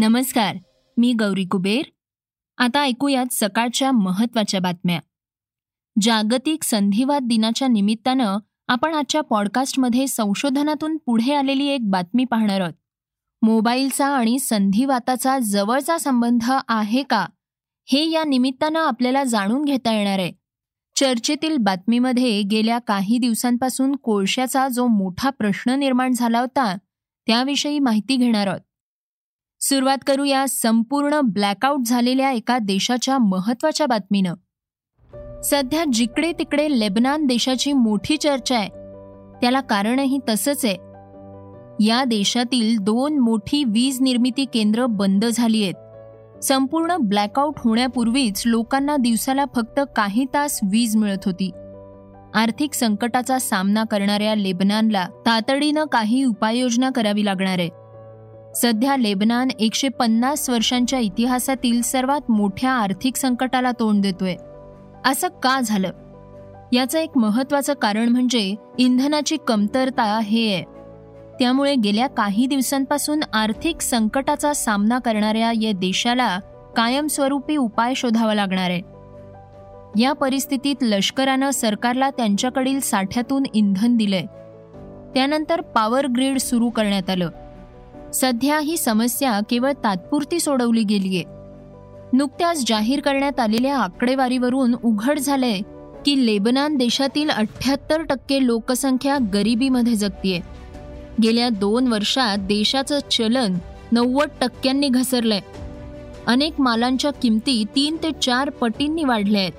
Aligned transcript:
नमस्कार 0.00 0.56
मी 0.96 1.12
गौरी 1.12 1.44
कुबेर. 1.44 1.82
आता 2.58 2.80
ऐकूयात 2.80 3.26
सकाळच्या 3.30 3.92
महत्त्वाच्या 3.92 4.60
बातम्या. 4.60 5.00
जागतिक 6.00 6.62
संधिवात 6.62 7.20
दिनाच्या 7.22 7.68
निमित्तानं 7.68 8.38
आपण 8.68 8.94
आजच्या 8.94 9.20
पॉडकास्टमध्ये 9.20 10.06
संशोधनातून 10.06 10.96
पुढे 11.06 11.34
आलेली 11.34 11.66
एक 11.66 11.90
बातमी 11.90 12.24
पाहणार 12.24 12.60
आहोत. 12.60 12.74
मोबाईलचा 13.42 14.06
आणि 14.06 14.38
संधिवाताचा 14.38 15.38
जवळचा 15.38 15.98
संबंध 15.98 16.52
आहे 16.68 17.02
का? 17.02 17.26
हे 17.86 18.10
या 18.10 18.24
निमित्तानं 18.24 18.80
आपल्याला 18.80 19.24
जाणून 19.24 19.64
घेता 19.64 19.92
येणार 19.92 20.18
आहे. 20.18 20.32
चर्चेतील 20.96 21.56
बातमीमध्ये 21.56 22.42
गेल्या 22.42 22.78
काही 22.78 23.18
दिवसांपासून 23.18 23.96
कोळशाचा 23.96 24.68
जो 24.68 24.86
मोठा 24.86 25.30
प्रश्न 25.30 25.70
निर्माण 25.70 26.12
झाला 26.12 26.40
होता 26.40 26.76
त्याविषयी 27.26 27.78
माहिती 27.78 28.16
घेणार 28.16 28.46
आहोत. 28.46 28.60
सुरुवात 29.60 29.98
करूया 30.06 30.44
संपूर्ण 30.48 31.20
ब्लॅकआउट 31.20 31.80
झालेल्या 31.86 32.30
एका 32.30 32.58
देशाच्या 32.58 33.18
महत्त्वाच्या 33.18 33.86
बातमीनं. 33.86 34.34
सध्या 35.44 35.84
जिकडे 35.92 36.32
तिकडे 36.32 36.80
लेबनान 36.80 37.26
देशाची 37.26 37.72
मोठी 37.72 38.16
चर्चा 38.16 38.56
आहे. 38.56 38.68
त्याला 39.40 39.60
कारणही 39.60 40.18
तसंच 40.28 40.64
आहे. 40.64 40.76
या 41.86 42.04
देशातील 42.04 42.78
दोन 42.78 43.18
मोठी 43.18 43.64
वीज 43.64 44.00
निर्मिती 44.00 44.44
केंद्र 44.44 44.86
बंद 44.86 45.24
झाली 45.24 45.62
आहेत 45.64 46.44
संपूर्ण 46.44 46.96
ब्लॅकआउट 46.96 47.54
होण्यापूर्वीच 47.58 48.42
लोकांना 48.46 48.96
दिवसाला 48.96 49.44
फक्त 49.54 49.80
काही 49.96 50.24
तास 50.34 50.60
वीज 50.70 50.96
मिळत 50.96 51.24
होती. 51.24 51.50
आर्थिक 52.34 52.74
संकटाचा 52.74 53.38
सामना 53.38 53.84
करणाऱ्या 53.84 54.34
लेबनानला 54.34 55.06
तातडीनं 55.26 55.84
काही 55.84 56.24
उपाययोजना 56.24 56.90
करावी 56.90 57.24
लागणार 57.24 57.58
आहे. 57.58 57.79
सध्या 58.56 58.96
लेबनान 58.96 59.48
एकशे 59.58 59.88
पन्नास 59.88 60.50
वर्षांच्या 60.50 60.98
इतिहासातील 60.98 61.82
सर्वात 61.82 62.30
मोठ्या 62.30 62.70
आर्थिक 62.70 63.16
संकटाला 63.16 63.70
तोंड 63.70 64.02
देतोय. 64.02 64.36
असं 65.04 65.28
का 65.28 65.60
झालं? 65.60 65.90
याचं 66.72 66.98
एक 66.98 67.18
महत्वाचं 67.18 67.74
कारण 67.74 68.08
म्हणजे 68.08 68.54
इंधनाची 68.78 69.36
कमतरता 69.48 70.20
हे 70.22 70.54
आहे. 70.54 70.64
त्यामुळे 71.38 71.74
गेल्या 71.74 72.06
काही 72.06 72.46
दिवसांपासून 72.46 73.20
आर्थिक 73.32 73.80
संकटाचा 73.80 74.52
सामना 74.52 74.98
करणाऱ्या 74.98 75.52
या 75.52 75.72
देशाला 75.72 76.38
कायमस्वरूपी 76.76 77.56
उपाय 77.56 77.94
शोधावा 77.94 78.34
लागणार 78.34 78.70
आहे. 78.70 78.82
या 80.02 80.12
परिस्थितीत 80.12 80.76
लष्करानं 80.82 81.50
सरकारला 81.50 82.10
त्यांच्याकडील 82.10 82.80
साठ्यातून 82.80 83.42
इंधन 83.54 83.96
दिलंय. 83.96 84.24
त्यानंतर 85.14 85.60
पॉवर 85.60 86.06
ग्रीड 86.06 86.38
सुरू 86.38 86.68
करण्यात 86.68 87.10
आलं. 87.10 87.30
सध्या 88.14 88.58
ही 88.58 88.76
समस्या 88.76 89.40
केवळ 89.50 89.72
तात्पुरती 89.84 90.40
सोडवली 90.40 90.82
गेलीये. 90.82 91.24
नुकत्याच 92.12 92.64
जाहीर 92.66 93.00
करण्यात 93.00 93.40
आलेल्या 93.40 93.78
आकडेवारीवरून 93.78 94.74
उघड 94.84 95.18
झालंय 95.18 95.60
की 96.06 96.26
लेबनान 96.26 96.76
देशातील 96.76 97.30
अठ्याहत्तर 97.30 98.02
टक्के 98.02 98.46
लोकसंख्या 98.46 99.18
गरिबीमध्ये 99.34 99.94
जगतीये. 99.94 100.40
गेल्या 101.22 101.48
दोन 101.48 101.86
वर्षात 101.86 102.38
देशाचं 102.38 102.98
चलन 103.10 103.58
नव्वद 103.92 104.28
टक्क्यांनी 104.40 104.88
घसरलंय. 104.88 105.40
अनेक 106.26 106.60
मालांच्या 106.60 107.10
किमती 107.10 107.64
तीन 107.76 107.96
ते 108.02 108.10
चार 108.22 108.50
पटींनी 108.50 109.04
वाढल्या 109.04 109.40
आहेत 109.40 109.52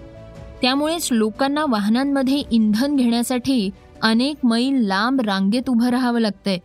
त्यामुळेच 0.61 1.07
लोकांना 1.11 1.65
वाहनांमध्ये 1.69 2.43
इंधन 2.51 2.95
घेण्यासाठी 2.95 3.69
अनेक 4.01 4.45
मैल 4.45 4.85
लांब 4.87 5.21
रांगेत 5.21 5.69
उभं 5.69 5.89
राहावं 5.89 6.19
लागतंय. 6.19 6.57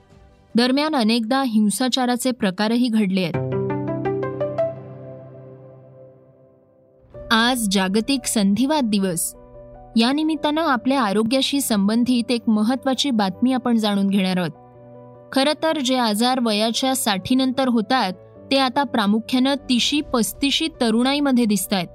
दरम्यान 0.57 0.97
अनेकदा 0.97 1.43
हिंसाचाराचे 1.43 2.31
प्रकारही 2.31 2.89
घडले 2.89 3.21
आहेत. 3.21 3.35
आज 7.33 7.69
जागतिक 7.71 8.27
संधिवात 8.27 8.83
दिवस. 8.83 9.35
या 9.97 10.13
निमित्तानं 10.13 10.63
आपल्या 10.63 11.03
आरोग्याशी 11.03 11.61
संबंधित 11.61 12.31
एक 12.31 12.49
महत्वाची 12.49 13.11
बातमी 13.11 13.53
आपण 13.53 13.77
जाणून 13.77 14.09
घेणार 14.09 14.37
आहोत. 14.37 14.51
खरं 15.33 15.63
तर 15.63 15.79
जे 15.79 15.97
आजार 15.97 16.41
वयाच्या 16.47 16.97
साठीनंतर 16.97 17.69
होतात 17.69 18.13
ते 18.51 18.59
आता 18.59 18.83
प्रामुख्यानं 18.83 19.55
तिशी 19.55 20.01
पस्तीशी 20.01 20.69
तरुणाईमध्ये 20.81 21.45
दिसत 21.45 21.73
आहेत 21.73 21.89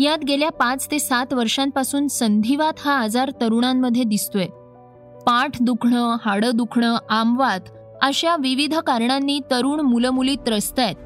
यात 0.00 0.18
गेल्या 0.18 0.50
पाच 0.50 0.90
ते 0.90 0.98
सात 0.98 1.32
वर्षांपासून 1.32 2.08
संधिवात 2.08 2.72
हा 2.78 2.92
आजार 2.92 3.30
तरुणांमध्ये 3.30 4.04
दिसतोय. 4.04 4.46
पाठ 5.26 5.62
दुखणं 5.62 6.16
हाडं 6.24 6.50
दुखणं 6.54 6.96
आमवात 7.10 7.60
अशा 8.02 8.36
विविध 8.36 8.74
कारणांनी 8.74 9.40
तरुण 9.50 9.80
मुलं 9.80 10.10
मुली 10.10 10.36
त्रस्त 10.36 10.78
आहेत. 10.78 10.96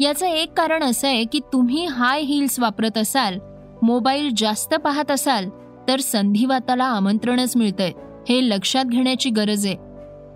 याचं 0.00 0.26
एक 0.26 0.52
कारण 0.56 0.82
असं 0.82 1.08
आहे 1.08 1.24
की 1.24 1.40
तुम्ही 1.52 1.86
हाय 1.86 2.20
हिल्स 2.20 2.60
वापरत 2.60 2.98
असाल 2.98 3.38
मोबाईल 3.82 4.30
जास्त 4.36 4.74
पाहत 4.74 5.10
असाल 5.10 5.48
तर 5.88 6.00
संधिवाताला 6.00 6.84
आमंत्रणच 6.84 7.56
मिळतंय. 7.56 7.92
हे 8.28 8.48
लक्षात 8.48 8.84
घेण्याची 8.84 9.30
गरज 9.30 9.66
आहे. 9.66 9.76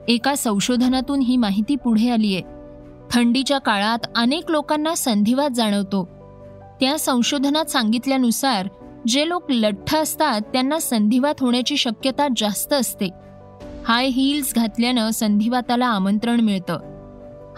एका 0.09 0.35
संशोधनातून 0.35 1.21
ही 1.21 1.37
माहिती 1.37 1.77
पुढे 1.77 2.11
आली 2.11 2.35
आहे 2.35 2.43
थंडीच्या 3.11 3.59
काळात 3.59 3.99
अनेक 4.17 4.51
लोकांना 4.51 4.95
संधिवात 4.95 5.51
जाणवतो. 5.51 6.09
त्या 6.81 6.99
संशोधनात 6.99 7.65
सांगितल्यानुसार 7.65 8.69
जे 9.07 9.29
लोक 9.29 9.51
लठ्ठ 9.51 9.95
असतात 9.95 10.41
त्यांना 10.41 10.79
संधिवात 10.79 11.35
होण्याची 11.41 11.77
शक्यता 11.77 12.27
जास्त 12.37 12.73
असते. 12.73 13.09
हाय 13.89 14.07
हिल्स 14.07 14.55
घातल्यानं 14.55 15.11
संधिवाताला 15.11 15.87
आमंत्रण 15.87 16.41
मिळतं. 16.41 16.79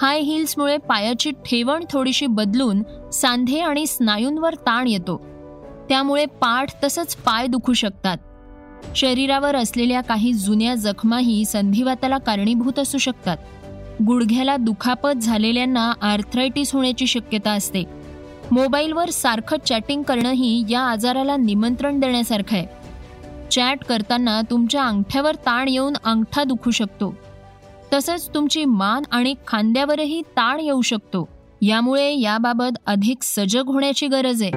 हाय 0.02 0.20
हिल्समुळे 0.20 0.76
पायाची 0.76 1.30
ठेवण 1.30 1.84
थोडीशी 1.90 2.26
बदलून 2.26 2.82
सांधे 3.10 3.60
आणि 3.60 3.86
स्नायूंवर 3.86 4.54
ताण 4.54 4.88
येतो. 4.88 5.26
त्यामुळे 5.88 6.26
पाठ 6.26 6.84
तसंच 6.84 7.16
पाय 7.16 7.46
दुखू 7.46 7.72
शकतात. 7.72 8.16
शरीरावर 8.96 9.56
असलेल्या 9.56 10.00
काही 10.00 10.32
जुन्या 10.32 10.74
जखमाही 10.74 11.44
संधिवाताला 11.44 12.18
कारणीभूत 12.18 12.78
असू 12.78 12.98
शकतात. 12.98 13.36
गुडघ्याला 14.06 14.56
दुखापत 14.56 15.20
झालेल्यांना 15.22 15.92
आर्थरायटिस 16.02 16.74
होण्याची 16.74 17.06
शक्यता 17.06 17.50
असते. 17.50 17.84
मोबाईलवर 18.52 19.10
सारखं 19.10 19.56
चॅटिंग 19.66 20.02
करणंही 20.02 20.64
या 20.68 20.80
आजाराला 20.80 21.36
निमंत्रण 21.36 22.00
देण्यासारखं 22.00 22.56
आहे. 22.56 22.83
चॅट 23.54 23.84
करताना 23.84 24.40
तुमच्या 24.50 24.84
अंगठ्यावर 24.84 25.34
ताण 25.34 25.68
येऊन 25.68 25.92
अंगठा 26.04 26.44
दुखू 26.44 26.70
शकतो. 26.70 27.14
तसंच 27.92 28.34
तुमची 28.34 28.64
मान 28.64 29.02
आणि 29.10 29.34
खांद्यावरही 29.46 30.20
ताण 30.20 30.60
येऊ 30.60 30.82
शकतो. 30.82 31.28
यामुळे 31.62 32.20
याबाबत 32.20 32.78
अधिक 32.86 33.18
सजग 33.22 33.62
होण्याची 33.66 34.06
गरज 34.06 34.42
आहे. 34.42 34.50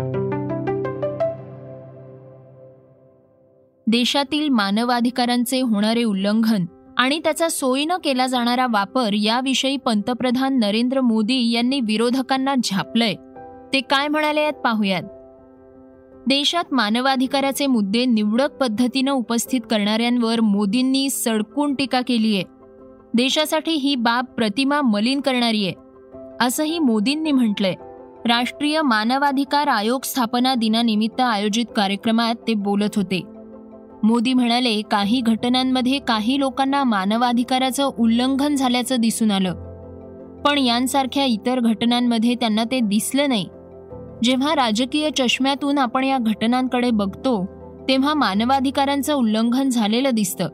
देशातील 3.87 4.49
मानवाधिकारांचे 4.49 5.61
होणारे 5.61 6.03
उल्लंघन 6.03 6.65
आणि 6.97 7.19
त्याचा 7.19 7.49
सोयीनं 7.49 7.97
केला 7.97 8.27
जाणारा 8.27 8.67
वापर 8.69 9.13
याविषयी 9.13 9.77
पंतप्रधान 9.77 10.59
नरेंद्र 10.59 11.01
मोदी 11.01 11.51
यांनी 11.51 11.79
विरोधकांना 11.79 12.55
झापलंय. 12.63 13.13
ते 13.73 13.81
काय 13.81 14.07
म्हणाले 14.07 14.39
आहेत 14.39 14.53
पाहूयात. 14.53 15.03
देशात 16.27 16.63
मानवाधिकाराचे 16.71 17.67
मुद्दे 17.67 18.05
निवडक 18.05 18.51
पद्धतीनं 18.51 19.11
उपस्थित 19.11 19.61
करणाऱ्यांवर 19.71 20.41
मोदींनी 20.41 21.09
सडकून 21.09 21.73
टीका 21.73 22.01
केली 22.01 22.35
आहे. 22.35 22.43
देशासाठी 23.13 23.71
ही 23.71 23.95
बाब 23.95 24.25
प्रतिमा 24.25 24.81
मलिन 24.81 25.21
करणारी 25.21 25.67
आहे 25.67 25.73
असंही 26.45 26.79
मोदींनी 26.79 27.31
म्हटलंय. 27.31 27.73
राष्ट्रीय 28.25 28.81
मानवाधिकार 28.81 29.67
आयोग 29.67 30.01
स्थापना 30.03 30.55
दिनानिमित्त 30.55 31.21
आयोजित 31.21 31.65
कार्यक्रमात 31.75 32.35
ते 32.47 32.53
बोलत 32.53 32.95
होते. 32.95 33.21
मोदी 34.03 34.33
म्हणाले 34.33 34.81
काही 34.81 35.21
घटनांमध्ये 35.21 36.00
काही 36.00 36.39
लोकांना 36.39 36.83
मानवाधिकाराचं 36.83 37.91
उल्लंघन 38.00 38.56
झाल्याचं 38.56 38.95
दिसून 39.00 39.31
आलं. 39.31 39.53
पण 40.45 40.57
यांसारख्या 40.57 41.25
इतर 41.25 41.59
घटनांमध्ये 41.59 42.35
त्यांना 42.35 42.63
ते 42.63 42.79
दिसलं 42.79 43.29
नाही. 43.29 43.50
जेव्हा 44.23 44.55
राजकीय 44.55 45.09
चष्म्यातून 45.17 45.77
आपण 45.77 46.03
या 46.03 46.17
घटनांकडे 46.17 46.91
बघतो 46.91 47.45
तेव्हा 47.87 48.13
मानवाधिकारांचं 48.13 49.13
उल्लंघन 49.13 49.69
झालेलं 49.69 50.09
दिसतं. 50.13 50.49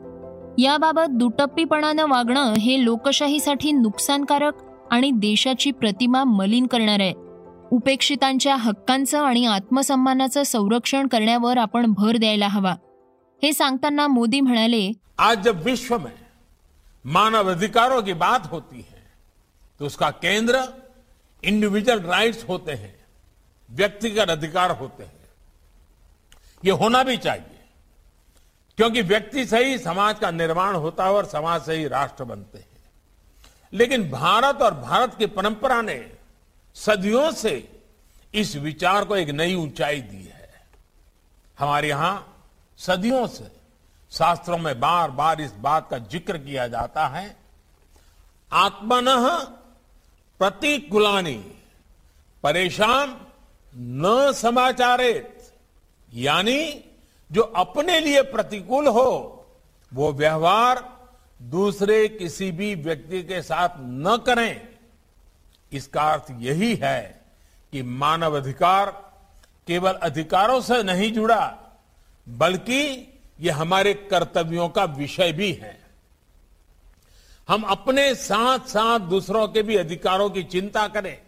याबाबत 0.58 1.10
दुटप्पीपणानं 1.10 2.06
वागणं 2.08 2.52
हे 2.52 2.84
लोकशाहीसाठी 2.84 3.72
नुकसानकारक 3.72 4.52
आणि 4.90 5.10
देशाची 5.10 5.70
प्रतिमा 5.70 6.24
मलिन 6.24 6.66
करणार 6.66 7.00
आहे. 7.00 7.12
उपेक्षितांच्या 7.72 8.56
हक्कांचं 8.56 9.22
आणि 9.22 9.46
आत्मसन्मानाचं 9.46 10.42
संरक्षण 10.42 11.06
करण्यावर 11.06 11.58
आपण 11.58 11.92
भर 11.92 12.16
द्यायला 12.16 12.48
हवा. 12.48 12.74
हे 13.42 13.52
सांगताना 13.52 14.06
मोदी 14.06 14.40
म्हणाले 14.40 14.92
आज 15.18 15.44
जब 15.44 15.64
विश्व 15.64 15.98
में 15.98 16.12
मानव 17.04 17.50
अधिकारों 17.50 18.02
की 18.02 18.12
बात 18.12 18.40
होती 18.50 18.76
है 18.76 19.02
तो 19.80 19.86
उसका 19.86 20.10
केंद्र 20.10 20.60
इंडिविजुअल 21.42 21.98
राइट्स 21.98 22.44
होते 22.48 22.72
हैं. 22.72 23.03
व्यक्तिगत 23.70 24.30
अधिकार 24.30 24.70
होते 24.70 25.04
हैं। 25.04 25.12
ये 26.64 26.70
होना 26.72 27.02
भी 27.02 27.16
चाहिए। 27.16 27.60
क्योंकि 28.78 29.02
व्यक्ति 29.02 29.44
से 29.46 29.64
ही 29.64 29.78
समाज 29.78 30.18
का 30.18 30.30
निर्माण 30.30 30.74
होता 30.74 31.04
है 31.04 31.12
और 31.12 31.26
समाज 31.26 31.62
से 31.62 31.74
ही 31.74 31.86
राष्ट्र 31.88 32.24
बनते 32.24 32.58
हैं। 32.58 32.66
लेकिन 33.72 34.10
भारत 34.10 34.62
और 34.62 34.74
भारत 34.74 35.14
की 35.14 35.26
परंपरा 35.26 35.80
ने 35.82 35.96
सदियों 36.76 37.30
से 37.32 37.52
इस 38.34 38.54
विचार 38.56 39.04
को 39.04 39.16
एक 39.16 39.28
नई 39.28 39.54
ऊंचाई 39.54 40.00
दी 40.00 40.22
है। 40.24 40.48
हमारे 41.58 41.88
यहाँ 41.88 42.14
सदियों 42.78 43.26
से 43.26 43.50
शास्त्रों 44.12 44.58
में 44.58 44.78
बार 44.80 45.10
बार 45.10 45.40
इस 45.40 45.52
बात 45.54 45.88
का 45.90 45.98
ज़िक्र 46.00 46.38
किया 46.38 46.66
जाता 46.68 47.06
है, 47.08 47.36
आत्मन 48.52 49.06
प्रतिकुलानी, 50.40 51.36
परेशान 52.44 53.12
न 53.76 54.32
समाचारित, 54.36 55.52
यानी 56.14 56.84
जो 57.32 57.42
अपने 57.42 58.00
लिए 58.00 58.22
प्रतिकूल 58.22 58.86
हो, 58.86 59.46
वो 59.94 60.12
व्यवहार 60.12 60.98
दूसरे 61.42 62.08
किसी 62.08 62.50
भी 62.52 62.74
व्यक्ति 62.74 63.22
के 63.22 63.42
साथ 63.42 63.68
न 63.78 64.22
करें। 64.26 64.68
इसका 65.72 66.02
अर्थ 66.02 66.24
यही 66.38 66.74
है 66.74 67.20
कि 67.72 67.82
मानव 67.82 68.36
अधिकार 68.36 68.90
केवल 69.66 69.92
अधिकारों 69.92 70.60
से 70.60 70.82
नहीं 70.82 71.12
जुड़ा, 71.12 71.58
बल्कि 72.28 73.12
ये 73.40 73.50
हमारे 73.50 73.94
कर्तव्यों 73.94 74.68
का 74.68 74.84
विषय 74.84 75.32
भी 75.32 75.52
है। 75.52 75.84
हम 77.48 77.62
अपने 77.62 78.14
साथ 78.14 78.58
साथ 78.58 79.00
दूसरों 79.00 79.48
के 79.48 79.62
भी 79.62 79.76
अधिकारों 79.76 80.30
की 80.30 80.42
चिंता 80.42 80.88
करें। 80.88 81.23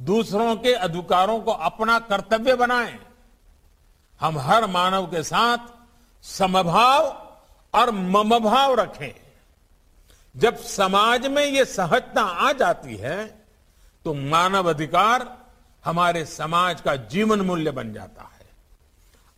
दूसरों 0.00 0.54
के 0.56 0.72
अधिकारों 0.74 1.40
को 1.40 1.50
अपना 1.50 1.98
कर्तव्य 2.00 2.54
बनाएँ। 2.56 2.98
हम 4.20 4.38
हर 4.38 4.66
मानव 4.66 5.06
के 5.06 5.22
साथ 5.22 5.58
समभाव 6.24 7.06
और 7.74 7.90
ममभाव 7.90 8.74
रखें। 8.74 9.12
जब 10.34 10.56
समाज 10.56 11.26
में 11.26 11.44
ये 11.44 11.64
सहजता 11.64 12.22
आ 12.22 12.52
जाती 12.52 12.96
है 12.96 13.18
तो 14.04 14.14
मानव 14.14 14.68
अधिकार 14.68 15.26
हमारे 15.84 16.24
समाज 16.24 16.80
का 16.80 16.94
जीवन 16.96 17.40
मूल्य 17.40 17.70
बन 17.70 17.92
जाता 17.92 18.22
है। 18.24 18.46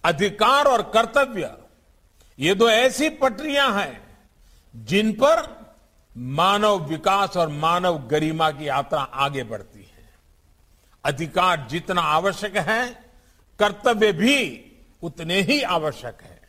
अधिकार 0.05 0.67
और 0.67 0.83
कर्तव्य, 0.95 1.51
ये 2.39 2.55
दो 2.55 2.69
ऐसी 2.69 3.09
पटरियाँ 3.11 3.71
हैं, 3.73 4.01
जिन 4.75 5.13
पर 5.13 5.47
मानव 6.17 6.79
विकास 6.85 7.37
और 7.37 7.49
मानव 7.49 7.99
गरिमा 8.09 8.51
की 8.51 8.69
यात्रा 8.69 9.01
आगे 9.01 9.43
बढ़ती 9.45 9.81
है। 9.81 9.92
अधिकार 11.05 11.67
जितना 11.71 12.01
आवश्यक 12.01 12.57
है, 12.57 12.89
कर्तव्य 13.59 14.13
भी 14.13 14.37
उतने 15.03 15.41
ही 15.41 15.61
आवश्यक 15.63 16.23
है। 16.23 16.41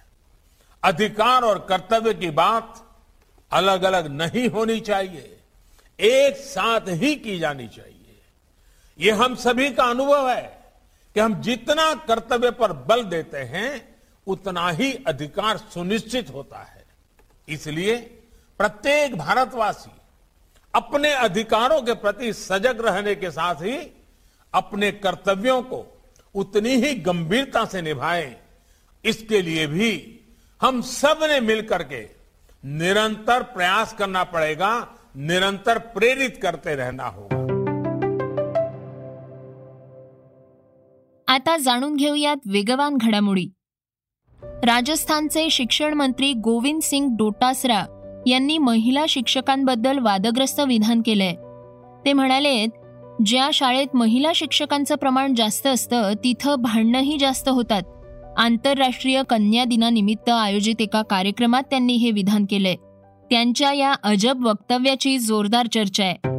अधिकार 0.84 1.44
और 1.44 1.60
कर्तव्य 1.70 2.14
की 2.14 2.30
बात 2.30 2.82
अलग 3.52 3.84
अलग 3.84 4.08
नहीं 4.12 4.48
होनी 4.50 4.80
चाहिए, 4.80 5.38
एक 6.00 6.38
साथ 6.38 6.90
ही 6.90 7.16
की 7.16 7.38
जानी 7.40 7.68
चाहिए। 7.68 8.22
ये 9.00 9.12
हम 9.12 9.36
सभी 9.36 9.70
का 9.70 9.84
अनुभव 9.84 10.30
है 10.30 10.64
कि 11.16 11.20
हम 11.20 11.42
जितना 11.42 11.94
कर्तव्य 12.08 12.52
पर 12.52 12.72
बल 12.72 13.04
देते 13.04 13.38
हैं, 13.38 13.96
उतना 14.28 14.70
ही 14.70 14.94
अधिकार 15.08 15.58
सुनिश्चित 15.58 16.30
होता 16.30 16.60
है। 16.60 16.86
इसलिए 17.48 17.96
प्रत्येक 18.60 19.16
भारतवासी 19.16 19.92
अपने 20.74 21.12
अधिकारों 21.14 21.82
के 21.82 21.94
प्रति 21.94 22.32
सजग 22.34 22.86
रहने 22.86 23.16
के 23.16 23.32
साथ 23.32 23.56
ही 23.56 23.78
अपने 24.54 24.92
कर्तव्यों 24.92 25.62
को 25.62 26.02
उतनी 26.36 26.70
ही 26.70 26.96
गंभीरता 26.96 27.66
से 27.66 27.82
निभाएं। 27.82 28.36
इसके 29.06 29.42
लिए 29.42 29.68
भी 29.68 30.20
हम 30.62 30.82
सब 30.82 31.20
ने 31.24 31.40
मिलकर 31.40 31.84
के 31.84 32.02
निरंतर 32.66 33.44
प्रयास 33.44 33.94
करना 33.94 34.24
पड़ेगा 34.24 34.88
निरंतर 35.18 35.78
प्रेरित 35.78 36.40
करते 36.42 36.76
रहना 36.76 37.04
होगा। 37.04 37.44
आता 41.28 41.58
जाणून 41.58 41.96
घेऊयात 41.96 42.38
वेगवान 42.48 42.98
घडामोडी। 42.98 43.52
राजस्थानचे 44.44 45.50
शिक्षण 45.50 45.94
मंत्री 45.94 46.34
गोविंद 46.34 46.82
सिंग 46.82 47.10
डोटासरा 47.18 47.86
यांनी 48.28 48.58
महिला 48.58 49.06
शिक्षकांबद्दल 49.10 50.00
वादग्रस्त 50.00 50.60
विधान 50.60 51.02
केलंय. 51.02 51.34
ते 52.06 52.14
म्हणाले 52.14 52.50
ज्या 53.26 53.50
शाळेत 53.54 53.96
महिला 53.96 54.32
शिक्षकांचं 54.36 54.96
प्रमाण 54.96 55.36
जास्त 55.36 55.68
असतं 55.68 56.14
तिथं 56.24 56.56
भांडणंही 56.56 57.18
जास्त 57.20 57.50
होतात. 57.50 57.82
आंतरराष्ट्रीय 58.38 59.22
कन्या 59.30 59.64
दिनानिमित्त 59.64 60.30
आयोजित 60.30 60.76
एका 60.80 61.02
कार्यक्रमात 61.02 61.64
त्यांनी 61.70 61.94
हे 61.94 62.12
विधान 62.12 62.46
केलंय. 62.50 62.76
त्यांच्या 63.30 63.74
या 63.74 63.94
अजब 64.04 64.48
वक्तव्याची 64.48 65.18
जोरदार 65.20 65.68
चर्चा 65.68 66.04
आहे. 66.04 66.34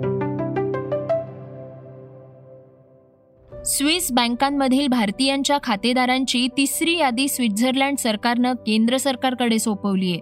स्विस 3.65 4.13
बँकांमधील 4.13 4.89
भारतीयांच्या 4.89 5.59
खातेदारांची 5.63 6.49
तिसरी 6.57 6.97
यादी 6.99 7.29
स्वित्झर्लंड 7.29 7.97
सरकारनं 7.97 8.53
केंद्र 8.53 8.97
सरकारकडे 8.97 9.59
सोपवली 9.59 10.11
आहे 10.11 10.21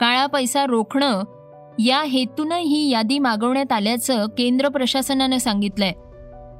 काळा 0.00 0.26
पैसा 0.26 0.66
रोखणं 0.66 1.22
या 1.78 2.02
हेतूनं 2.02 2.56
ही 2.56 2.90
यादी 2.90 3.18
मागवण्यात 3.18 3.72
आल्याचं 3.72 4.26
केंद्र 4.26 4.68
प्रशासनानं 4.68 5.38
सांगितलंय. 5.38 5.92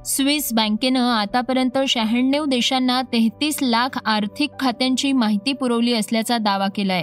स्विस 0.05 0.53
बँकेनं 0.53 1.01
आतापर्यंत 1.01 1.79
शहाण्णव 1.89 2.45
देशांना 2.45 3.03
तेहतीस 3.03 3.59
लाख 3.63 3.99
आर्थिक 4.05 4.51
खात्यांची 4.61 5.13
माहिती 5.13 5.53
पुरवली 5.53 5.95
असल्याचा 5.95 6.39
दावा 6.39 6.67
केलाय. 6.75 7.03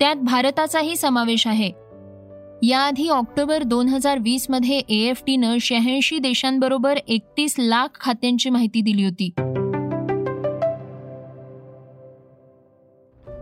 त्यात 0.00 0.16
भारताचाही 0.16 0.96
समावेश 0.96 1.46
आहे. 1.46 1.72
याआधी 2.62 3.08
ऑक्टोबर 3.08 3.62
दोन 3.62 3.88
हजार 3.88 4.18
वीसमध्ये 4.18 4.78
ए 4.78 4.96
एफ 4.96 5.22
टीनं 5.26 5.56
शहाऐंशी 5.60 6.18
देशांबरोबर 6.18 6.98
एकतीस 7.08 7.54
लाख 7.58 7.88
खात्यांची 8.00 8.50
माहिती 8.50 8.80
दिली 8.80 9.04
होती. 9.04 9.30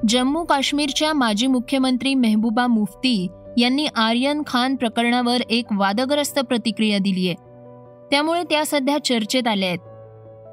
जम्मू 0.08 0.44
काश्मीरच्या 0.44 1.12
माजी 1.12 1.46
मुख्यमंत्री 1.46 2.14
मेहबूबा 2.14 2.66
मुफ्ती 2.66 3.28
यांनी 3.58 3.86
आर्यन 3.86 4.42
खान 4.46 4.76
प्रकरणावर 4.76 5.40
एक 5.50 5.64
वादग्रस्त 5.72 6.38
प्रतिक्रिया 6.38 6.98
दिली 6.98 7.28
आहे. 7.28 7.36
त्यामुळे 8.10 8.42
त्या 8.42 8.66
सध्या 8.66 9.04
चर्चेत 9.04 9.48
आल्या 9.48 9.68
आहेत. 9.68 9.78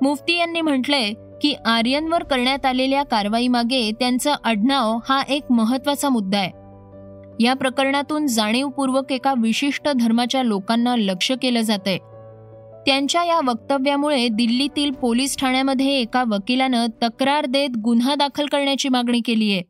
मुफ्ती 0.03 0.37
यांनी 0.37 0.61
म्हटलंय 0.61 1.13
की 1.41 1.53
आर्यनवर 1.65 2.23
करण्यात 2.23 2.65
आलेल्या 2.65 3.03
कारवाईमागे 3.03 3.91
त्यांचं 3.91 4.33
आडनाव 4.43 4.97
हा 5.09 5.21
एक 5.29 5.43
महत्त्वाचा 5.49 6.09
मुद्दा 6.09 6.37
आहे. 6.37 6.51
या 7.43 7.53
प्रकरणातून 7.53 8.27
जाणीवपूर्वक 8.27 9.11
एका 9.11 9.33
विशिष्ट 9.37 9.89
धर्माच्या 9.89 10.43
लोकांना 10.43 10.95
लक्ष 10.95 11.31
केलं 11.41 11.61
जातंय. 11.61 11.97
त्यांच्या 12.85 13.23
या 13.23 13.39
वक्तव्यामुळे 13.45 14.27
दिल्लीतील 14.27 14.91
पोलीस 14.91 15.37
ठाण्यामध्ये 15.37 15.99
एका 16.01 16.23
वकिलानं 16.27 16.85
तक्रार 17.03 17.45
देत 17.45 17.69
गुन्हा 17.83 18.15
दाखल 18.15 18.45
करण्याची 18.45 18.89
मागणी 18.89 19.19
केली 19.19 19.53
आहे. 19.53 19.61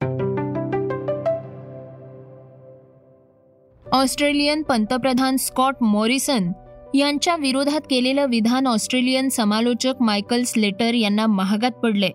ऑस्ट्रेलियन 3.94 4.62
पंतप्रधान 4.62 5.38
स्कॉट 5.38 5.75
मॉरिसन 5.82 6.51
यांच्या 6.96 7.36
विरोधात 7.36 7.82
केलेलं 7.89 8.25
विधान 8.25 8.67
ऑस्ट्रेलियन 8.67 9.29
समालोचक 9.29 9.94
मायकल 10.00 10.44
स्लेटर 10.44 10.94
यांना 10.94 11.27
महागात 11.27 11.72
पडले. 11.72 12.10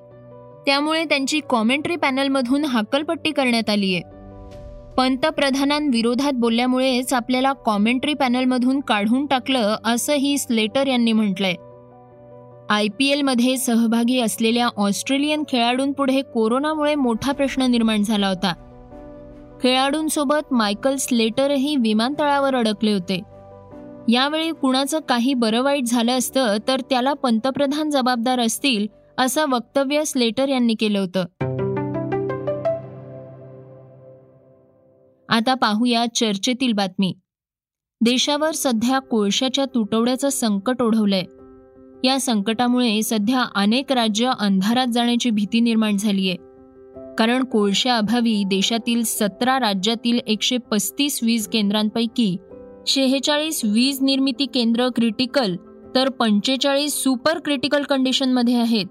त्यामुळे 0.67 1.05
त्यांची 1.05 1.41
कॉमेंट्री 1.51 1.97
पॅनलमधून 1.97 2.65
हाकलपट्टी 2.65 3.31
करण्यात 3.31 3.71
आली 3.71 3.95
आहे. 3.95 4.03
पंतप्रधानांविरोधात 4.97 6.33
बोलल्यामुळेच 6.33 7.13
आपल्याला 7.13 7.53
कॉमेंट्री 7.53 8.15
पॅनलमधून 8.15 8.81
काढून 8.81 9.27
टाकलं 9.27 9.77
असंही 9.85 10.39
स्लेटर 10.39 10.87
यांनी 10.87 11.13
म्हटलंय. 11.13 11.55
आय 12.71 12.87
पी 12.99 13.09
एलमध्ये 13.09 13.57
सहभागी 13.57 14.21
असलेल्या 14.21 14.69
ऑस्ट्रेलियन 14.77 15.43
खेळाडूंपुढे 15.49 16.23
कोरोनामुळे 16.23 16.95
मोठा 16.95 17.33
प्रश्न 17.33 17.63
निर्माण 17.63 18.03
झाला 18.03 18.29
होता. 18.29 18.53
खेळाडूंसोबत 19.63 20.53
मायकल 20.53 20.97
स्लेटरही 20.97 21.77
विमानतळावर 21.77 22.55
अडकले 22.55 22.93
होते. 22.93 23.17
यावेळी 24.09 24.53
कुणाचं 24.53 24.99
काही 25.09 25.35
बरं 25.35 25.63
वाईट 25.63 25.85
झालं 25.85 26.19
असतं 26.19 26.57
तर 26.69 26.81
त्याला 26.81 27.13
पंतप्रधान 27.13 27.91
जबाबदार 27.91 28.41
असतील 28.41 28.87
असं 29.19 29.45
वक्तव्य 29.51 30.05
स्लेटर 30.05 30.49
यांनी 30.49 30.75
केलं 30.75 30.99
होतं. 30.99 31.21
आता 35.29 35.55
पाहूया 35.55 36.05
चर्चेतील 36.15 36.73
बातमी. 36.73 37.15
देशावर 38.01 38.51
सध्या 38.51 38.99
कोळशाच्या 38.99 39.65
तुटवड्याचं 39.65 40.29
संकट 40.29 40.83
ओढवलंय. 40.83 41.25
या 42.09 42.21
संकटामुळे 42.21 43.03
सध्या 43.03 43.45
अनेक 43.55 43.93
राज्य 43.93 44.31
अंधारात 44.41 44.87
जाण्याची 44.87 45.31
भीती 45.31 45.61
निर्माण 45.61 45.97
झालीय. 45.97 46.35
कारण 47.19 47.45
कोळशाअभावी 47.45 48.45
देशातील 48.47 49.03
सतरा 49.03 49.61
राज्यातील 49.61 50.19
एकशे 50.27 50.57
पस्तीस 50.59 51.21
वीज 51.23 51.49
केंद्रांपैकी 51.49 52.37
शेहेचाळीस 52.87 53.61
वीज 53.65 53.99
निर्मिती 54.03 54.47
केंद्र 54.47 54.89
क्रिटिकल 54.89 55.57
तर 55.95 56.09
पंचेचाळीस 56.09 56.95
सुपर 56.95 57.39
क्रिटिकल 57.39 57.83
कंडिशनमध्ये 57.83 58.55
आहेत. 58.55 58.87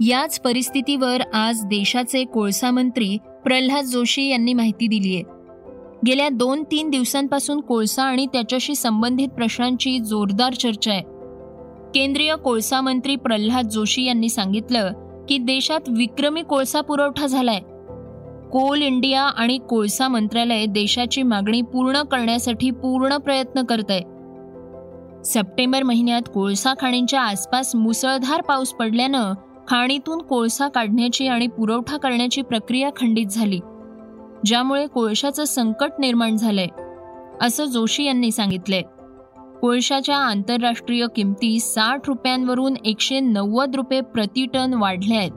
याच 0.00 0.40
परिस्थितीवर 0.40 1.20
आज 1.34 1.64
देशाचे 1.64 2.24
कोळसा 2.24 2.70
मंत्री 2.70 3.18
प्रल्हाद 3.44 3.84
जोशी 3.84 4.28
यांनी 4.28 4.52
माहिती 4.52 4.86
दिली 4.86 5.14
आहे. 5.14 5.22
गेल्या 6.06 6.28
दोन 6.28 6.62
तीन 6.62 6.90
दिवसांपासून 6.90 7.60
कोळसा 7.60 8.02
आणि 8.02 8.26
त्याच्याशी 8.26 8.74
संबंधित 8.74 9.28
प्रश्नांची 9.28 9.98
जोरदार 9.98 10.54
चर्चा 10.54 10.92
आहे. 10.92 11.02
केंद्रीय 11.94 12.34
कोळसा 12.36 12.80
मंत्री 12.80 13.16
प्रल्हाद 13.16 13.68
जोशी 13.68 14.04
यांनी 14.04 14.28
सांगितलं 14.28 14.92
की 15.28 15.38
देशात 15.38 15.80
विक्रमी 15.88 16.42
कोळसा 16.42 16.80
पुरवठा 16.80 17.26
झालाय. 17.26 17.60
कोल 18.52 18.82
इंडिया 18.82 19.22
आणि 19.22 19.58
कोळसा 19.58 20.08
मंत्रालय 20.08 20.66
देशाची 20.66 21.22
मागणी 21.22 21.62
पूर्ण 21.62 22.02
करण्यासाठी 22.02 22.70
पूर्ण 22.70 23.16
प्रयत्न 23.16 23.62
करत 23.62 23.90
आहे 23.90 24.02
सप्टेंबर 25.24 25.82
महिन्यात 25.82 26.22
कोळसा 26.34 26.72
खाणींच्या 26.80 27.22
आसपास 27.22 27.74
मुसळधार 27.74 28.40
पाऊस 28.40 28.72
पडल्यानं 28.72 29.32
खाणीतून 29.68 30.18
कोळसा 30.18 30.68
काढण्याची 30.68 31.28
आणि 31.28 31.46
पुरवठा 31.46 31.96
करण्याची 31.96 32.42
प्रक्रिया 32.42 32.90
खंडित 32.96 33.26
झाली 33.26 33.60
ज्यामुळे 34.44 34.86
कोळशाचं 34.86 35.44
संकट 35.44 35.90
निर्माण 35.98 36.36
झालंय 36.36 36.66
असं 37.42 37.64
जोशी 37.64 38.04
यांनी 38.04 38.30
सांगितलंय. 38.30 38.82
कोळशाच्या 39.64 40.16
आंतरराष्ट्रीय 40.16 41.06
किमती 41.16 41.60
साठ 41.60 42.00
रुपयांवरून 42.06 42.74
एकशे 42.84 43.20
नव्वद 43.20 43.76
रुपये 43.76 44.00
प्रति 44.00 44.46
टन 44.46 44.74
वाढल्या 44.74 45.18
आहेत. 45.18 45.30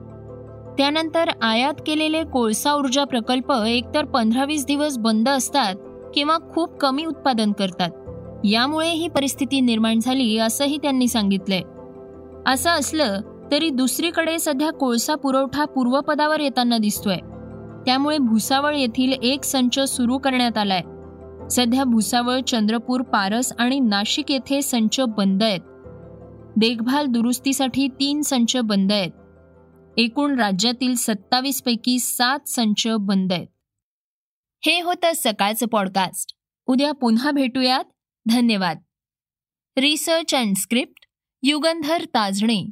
त्यानंतर 0.77 1.29
आयात 1.41 1.74
केलेले 1.88 2.24
कोळसा 2.24 2.74
ऊर्जा 2.74 3.03
प्रकल्प 3.03 3.51
एकतर 3.67 4.05
पंधरा 4.05 4.46
वीस 4.46 4.65
दिवस 4.65 4.98
बंद 4.98 5.29
असतात 5.29 5.75
किंवा 6.13 6.38
खूप 6.53 6.77
कमी 6.77 7.05
उत्पादन 7.05 7.51
करतात. 7.51 7.89
यामुळे 8.46 8.89
ही 8.89 9.07
परिस्थिती 9.07 9.62
निर्माण 9.62 10.00
झाली 10.00 10.38
असंही 10.38 10.77
त्यांनी 10.77 11.07
सांगितलंय. 11.07 11.62
असं 12.53 12.69
असलं 12.69 13.22
तरी 13.51 13.69
दुसरीकडे 13.69 14.39
सध्या 14.39 14.72
कोळसा 14.72 15.15
पुरवठा 15.15 15.65
पूर्वपदावर 15.65 16.39
येताना 16.39 16.77
दिसतोय. 16.77 17.17
त्यामुळे 17.86 18.17
भुसावळ 18.17 18.75
येथील 18.75 19.13
एक 19.24 19.43
संच 19.43 19.79
सुरू 19.79 20.17
करण्यात 20.17 20.57
आलाय. 20.57 20.81
सध्या 21.51 21.84
भुसावळ 21.84 22.42
चंद्रपूर 22.42 23.01
पारस 23.01 23.54
आणि 23.60 23.80
नाशिक 23.80 24.32
येथे 24.32 24.62
संच 24.62 25.00
बंद 25.00 25.44
आहेत. 25.44 25.60
देखभाल 26.58 27.06
दुरुस्तीसाठी 27.06 27.88
तीन 27.88 28.22
संच 28.22 28.58
बंद 28.58 28.92
आहेत. 28.92 29.12
एकूण 29.98 30.39
राज्यातील 30.39 30.96
सत्तावीस 30.96 31.62
पैकी 31.62 32.00
सात 32.00 32.39
संच 32.48 32.88
बंद 33.00 33.34
आहेत. 33.34 33.48
हे 34.66 34.82
होतं 34.82 35.12
सकाळचं 35.16 35.66
पॉडकास्ट 35.66 36.36
उद्या 36.66 36.92
पुन्हा 36.92 37.32
भेटूयात. 37.32 37.84
धन्यवाद. 38.30 38.77
Research 39.77 40.36
and 40.36 40.56
script 40.56 41.06
Yugandhar 41.44 42.04
Tajane. 42.04 42.72